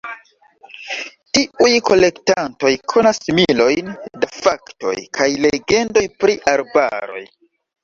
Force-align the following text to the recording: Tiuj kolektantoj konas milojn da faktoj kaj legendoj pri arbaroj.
Tiuj 1.37 1.73
kolektantoj 1.89 2.71
konas 2.95 3.21
milojn 3.41 3.93
da 4.25 4.31
faktoj 4.39 4.97
kaj 5.21 5.31
legendoj 5.47 6.07
pri 6.25 6.39
arbaroj. 6.57 7.25